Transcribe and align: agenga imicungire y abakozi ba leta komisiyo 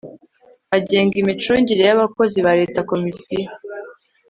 agenga 0.77 1.15
imicungire 1.17 1.83
y 1.85 1.93
abakozi 1.95 2.37
ba 2.45 2.53
leta 2.59 2.79
komisiyo 2.91 3.49